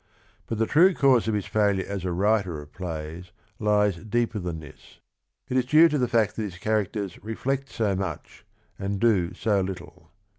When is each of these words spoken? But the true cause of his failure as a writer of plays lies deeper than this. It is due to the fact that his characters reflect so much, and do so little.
But 0.47 0.57
the 0.57 0.65
true 0.65 0.95
cause 0.95 1.27
of 1.27 1.35
his 1.35 1.45
failure 1.45 1.85
as 1.87 2.03
a 2.03 2.11
writer 2.11 2.59
of 2.59 2.73
plays 2.73 3.31
lies 3.59 3.97
deeper 3.97 4.39
than 4.39 4.59
this. 4.59 4.97
It 5.47 5.57
is 5.57 5.65
due 5.67 5.89
to 5.89 5.99
the 5.99 6.07
fact 6.07 6.35
that 6.37 6.41
his 6.41 6.57
characters 6.57 7.23
reflect 7.23 7.69
so 7.69 7.95
much, 7.95 8.43
and 8.79 8.99
do 8.99 9.35
so 9.35 9.61
little. 9.61 10.09